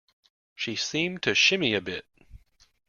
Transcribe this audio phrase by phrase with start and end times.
[0.55, 2.07] She seemed to shimmy a bit.